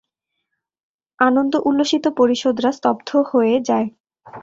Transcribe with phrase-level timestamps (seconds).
[1.19, 3.87] আনন্দ উল্লসিত পরিষদরা স্তব্ধ হয়ে যায়।